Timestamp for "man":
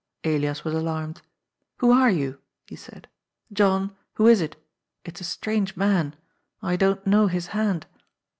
5.77-6.15